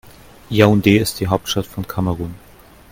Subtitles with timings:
[0.49, 2.33] Yaoundé ist die Hauptstadt von Kamerun.